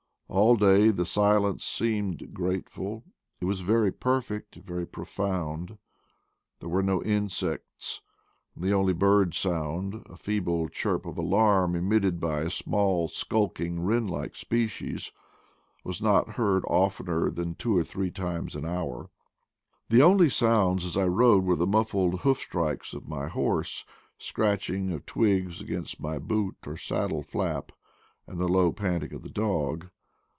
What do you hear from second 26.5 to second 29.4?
or saddle flap, and the low panting of the